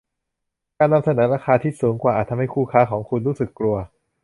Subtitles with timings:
[0.77, 3.75] การนำเสนอราคาที่สูงอาจทำให้คู่ค้าของคุณรู้สึกกลัว